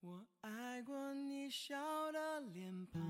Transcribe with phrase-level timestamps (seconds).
[0.00, 1.76] 我爱过你笑
[2.12, 3.02] 的脸庞，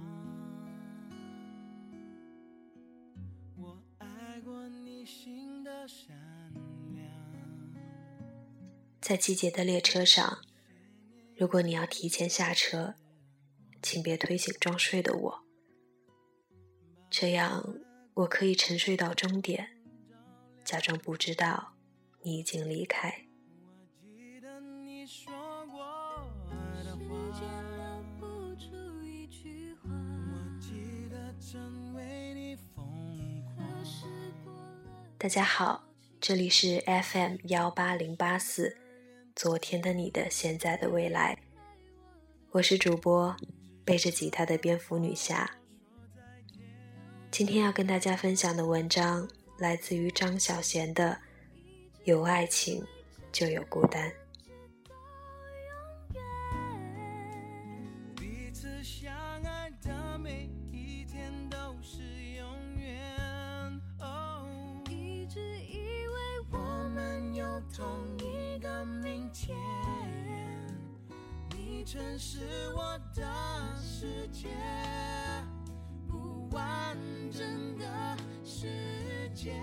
[3.58, 6.16] 我爱过你心的善
[6.94, 7.06] 良。
[9.02, 10.38] 在季节的列车上，
[11.36, 12.94] 如果你要提前下车，
[13.82, 15.44] 请别推醒装睡的我，
[17.10, 17.62] 这样
[18.14, 19.78] 我可以沉睡到终点，
[20.64, 21.74] 假装不知道
[22.22, 23.27] 你已经离开。
[35.20, 35.82] 大家好，
[36.20, 38.76] 这里是 FM 幺八零八四，
[39.34, 41.36] 昨天的你的现在的未来，
[42.52, 43.34] 我是主播
[43.84, 45.58] 背着吉他的蝙蝠女侠。
[47.32, 51.10] 今天要跟大家分享的文章来自于张小娴的
[52.04, 52.86] 《有爱情
[53.32, 54.08] 就有孤单》。
[58.14, 60.47] 彼此相爱的美丽
[71.90, 72.40] 城是
[72.76, 73.24] 我的
[73.82, 74.46] 世界，
[76.06, 76.94] 不完
[77.32, 78.68] 整的世
[79.34, 79.54] 界。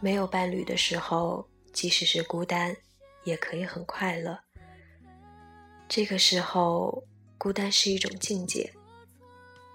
[0.00, 2.74] 没有伴侣的时候，即使是孤单，
[3.24, 4.38] 也可以很快乐。
[5.90, 7.04] 这个时候，
[7.36, 8.72] 孤单是一种境界。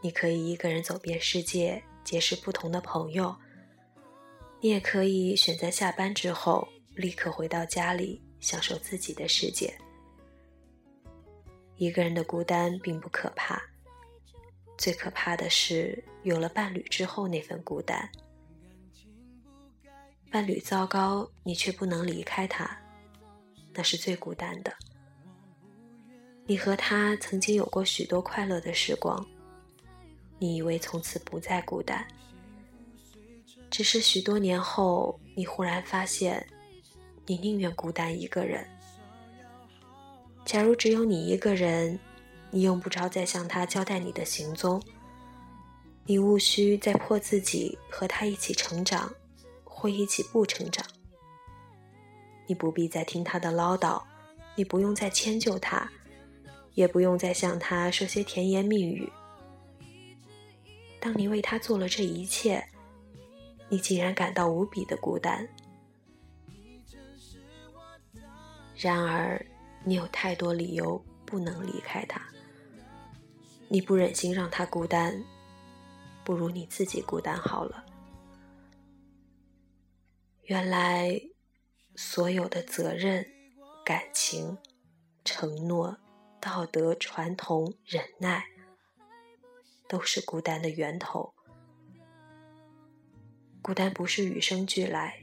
[0.02, 3.38] 你可以一个人走遍世界，结识不同的朋友；
[4.62, 9.72] 你也可以选择下班之后，立刻回到家里，享受自己的世界。
[11.78, 13.62] 一个人的孤单并不可怕，
[14.78, 18.10] 最可怕的是有了伴侣之后那份孤单。
[20.32, 22.78] 伴侣糟糕，你却不能离开他，
[23.74, 24.74] 那是最孤单的。
[26.48, 29.24] 你和他曾经有过许多快乐的时光，
[30.40, 32.08] 你以为从此不再孤单，
[33.70, 36.46] 只是许多年后，你忽然发现，
[37.28, 38.68] 你宁愿孤单一个人。
[40.48, 42.00] 假如只有你一个人，
[42.52, 44.82] 你用不着再向他交代你的行踪，
[46.06, 49.14] 你无需再迫自己和他一起成长，
[49.66, 50.86] 或一起不成长。
[52.46, 54.02] 你不必再听他的唠叨，
[54.56, 55.92] 你不用再迁就他，
[56.76, 59.12] 也不用再向他说些甜言蜜语。
[61.02, 62.66] 当你为他做了这一切，
[63.68, 65.46] 你竟然感到无比的孤单。
[68.78, 69.46] 然而。
[69.88, 72.22] 你有太多理由不能离开他，
[73.70, 75.24] 你不忍心让他孤单，
[76.26, 77.86] 不如你自己孤单好了。
[80.44, 81.22] 原来，
[81.96, 83.26] 所有的责任、
[83.86, 84.58] 感情、
[85.24, 85.98] 承诺、
[86.42, 88.44] 道德、传统、忍耐，
[89.88, 91.34] 都是孤单的源头。
[93.62, 95.22] 孤单不是与生俱来，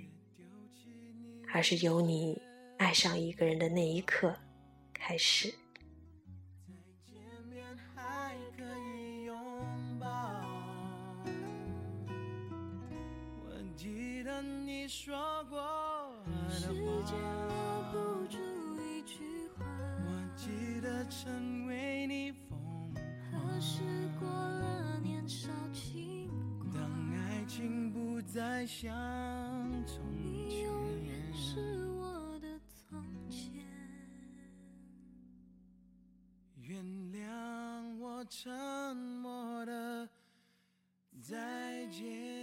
[1.53, 2.41] 而是由你
[2.78, 4.34] 爱上一个人的那一刻。
[5.06, 5.53] 开始。
[6.66, 6.72] 再
[7.04, 7.20] 见
[7.50, 7.62] 面
[7.94, 8.65] 还可
[8.97, 9.37] 以拥
[10.00, 10.06] 抱
[13.44, 15.59] 我记得你说过
[16.48, 16.72] 的
[19.59, 19.66] 话，
[20.06, 22.48] 我记得曾为你疯
[24.19, 24.25] 狂。
[26.72, 26.81] 当
[27.12, 28.91] 爱情不再像
[29.86, 30.03] 从
[38.28, 40.08] 沉默的
[41.20, 42.34] 再见。